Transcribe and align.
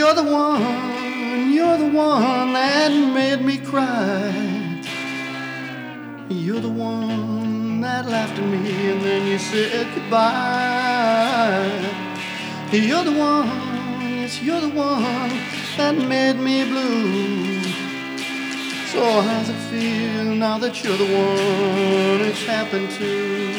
You're 0.00 0.14
the 0.14 0.22
one, 0.22 1.52
you're 1.52 1.76
the 1.76 1.90
one 1.90 2.54
that 2.54 2.90
made 2.90 3.44
me 3.44 3.58
cry. 3.58 4.32
You're 6.30 6.62
the 6.62 6.70
one 6.70 7.82
that 7.82 8.06
laughed 8.06 8.38
at 8.38 8.46
me 8.46 8.92
and 8.92 9.02
then 9.02 9.26
you 9.26 9.38
said 9.38 9.86
goodbye. 9.94 11.68
You're 12.72 13.04
the 13.04 13.12
one, 13.12 13.46
yes, 14.00 14.42
you're 14.42 14.62
the 14.62 14.70
one 14.70 15.32
that 15.76 15.94
made 15.94 16.38
me 16.38 16.64
blue. 16.64 17.62
So 18.92 19.20
how's 19.20 19.50
it 19.50 19.60
feel 19.68 20.34
now 20.34 20.56
that 20.60 20.82
you're 20.82 20.96
the 20.96 21.04
one 21.04 22.20
it's 22.26 22.42
happened 22.46 22.90
to? 22.92 23.50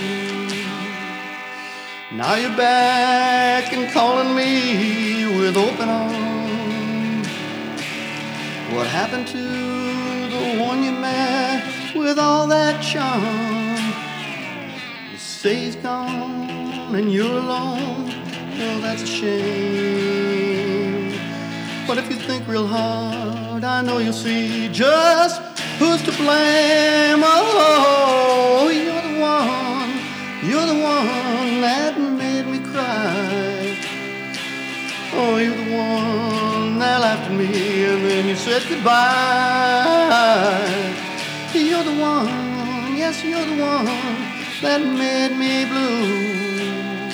Now 2.18 2.34
you're 2.34 2.58
back 2.58 3.72
and 3.72 3.94
calling 3.94 4.36
me 4.36 5.28
with 5.38 5.56
open 5.56 5.88
arms. 5.88 6.31
What 8.74 8.88
happened 8.88 9.28
to 9.28 9.38
the 9.38 10.64
one 10.64 10.82
you 10.82 10.94
met 10.94 11.94
with 11.94 12.18
all 12.18 12.48
that 12.48 12.82
charm? 12.82 13.76
You 15.12 15.18
say 15.18 15.56
he's 15.56 15.76
gone 15.76 16.96
and 16.96 17.12
you're 17.12 17.26
alone. 17.30 18.08
Well, 18.58 18.80
that's 18.80 19.04
a 19.04 19.06
shame. 19.06 20.32
But 21.86 21.98
if 21.98 22.10
you 22.10 22.16
think 22.16 22.48
real 22.48 22.66
hard, 22.66 23.66
I 23.66 23.82
know 23.82 23.98
you'll 23.98 24.14
see 24.14 24.70
just 24.70 25.42
who's 25.78 26.02
to 26.04 26.14
blame. 26.14 27.22
Oh, 27.26 28.70
you're 28.72 29.02
the 29.02 29.20
one, 29.20 30.00
you're 30.50 30.66
the 30.66 30.80
one 30.82 31.60
that 31.60 32.00
made 32.00 32.48
me 32.48 32.60
cry. 32.72 33.76
Oh, 35.14 35.38
you're 35.38 35.58
the 35.58 35.76
one 35.76 36.51
laughed 36.82 37.30
at 37.30 37.38
me 37.38 37.84
and 37.86 38.04
then 38.06 38.28
you 38.28 38.36
said 38.36 38.64
goodbye. 38.68 38.92
You're 41.54 41.84
the 41.84 41.92
one, 41.92 42.98
yes, 42.98 43.24
you're 43.24 43.46
the 43.46 43.62
one 43.62 43.86
that 44.62 44.82
made 44.82 45.38
me 45.38 45.66
blue. 45.66 47.12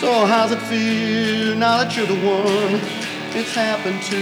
So 0.00 0.26
how's 0.26 0.50
it 0.50 0.62
feel 0.62 1.54
now 1.56 1.84
that 1.84 1.96
you're 1.96 2.06
the 2.06 2.14
one 2.14 2.80
it's 3.38 3.54
happened 3.54 4.02
to? 4.10 4.18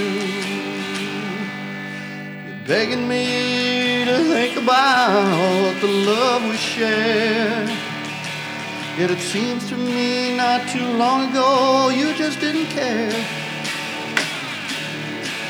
You're 2.46 2.66
begging 2.66 3.08
me 3.08 4.04
to 4.04 4.16
think 4.34 4.56
about 4.58 5.80
the 5.80 5.86
love 5.86 6.42
we 6.44 6.56
shared. 6.56 7.68
Yet 8.98 9.10
it 9.10 9.20
seems 9.20 9.68
to 9.68 9.76
me 9.76 10.36
not 10.36 10.68
too 10.68 10.86
long 10.98 11.30
ago 11.30 11.88
you 11.88 12.12
just 12.14 12.40
didn't 12.40 12.66
care. 12.66 13.47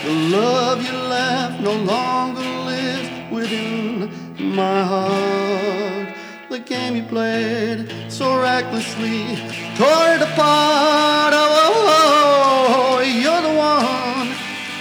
The 0.08 0.14
love 0.14 0.82
you 0.82 0.92
left 0.92 1.60
no 1.60 1.74
longer 1.74 2.40
lives 2.40 3.10
within 3.30 4.10
my 4.56 4.82
heart. 4.82 6.14
The 6.48 6.60
game 6.60 6.96
you 6.96 7.02
played 7.02 7.92
so 8.08 8.40
recklessly 8.40 9.36
tore 9.76 10.08
it 10.16 10.22
apart. 10.22 11.34
Oh 11.34 11.50
oh, 11.60 11.74
oh, 11.74 11.90
oh, 11.90 12.96
oh, 12.96 13.00
you're 13.02 13.42
the 13.48 13.52
one, 13.52 14.28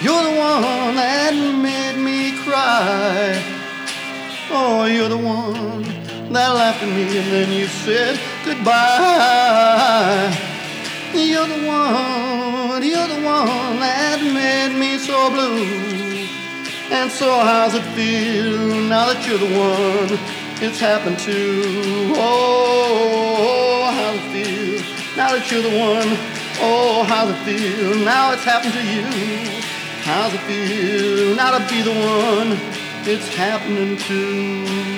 you're 0.01 0.23
the 0.31 0.39
one 0.39 0.95
that 0.95 1.33
made 1.35 1.97
me 2.01 2.31
cry. 2.45 3.35
Oh, 4.49 4.85
you're 4.85 5.09
the 5.09 5.17
one 5.17 5.83
that 6.31 6.55
laughed 6.55 6.83
at 6.83 6.87
me 6.87 7.03
and 7.03 7.27
then 7.33 7.51
you 7.51 7.67
said 7.67 8.17
goodbye. 8.45 10.31
You're 11.13 11.47
the 11.47 11.67
one, 11.67 12.46
one 13.27 13.79
that 13.79 14.19
made 14.21 14.73
me 14.79 14.97
so 14.97 15.29
blue. 15.29 16.27
And 16.89 17.11
so 17.11 17.29
how's 17.39 17.73
it 17.75 17.83
feel 17.95 18.81
now 18.87 19.11
that 19.11 19.27
you're 19.27 19.37
the 19.37 19.51
one 19.51 20.19
it's 20.65 20.79
happened 20.79 21.19
to? 21.19 22.13
Oh, 22.15 23.91
how's 23.97 24.15
it 24.15 24.27
feel 24.33 24.79
now 25.17 25.29
that 25.35 25.51
you're 25.51 25.61
the 25.61 25.75
one? 25.91 26.09
Oh, 26.59 27.03
how's 27.03 27.29
it 27.33 27.39
feel 27.43 28.05
now 28.05 28.31
it's 28.33 28.45
happened 28.45 28.73
to 28.73 28.83
you? 28.95 29.05
How's 30.07 30.33
it 30.33 30.43
feel 30.47 31.35
now 31.35 31.57
to 31.57 31.63
be 31.67 31.81
the 31.81 31.91
one 31.91 32.57
it's 33.05 33.27
happening 33.35 33.97
to? 33.97 34.96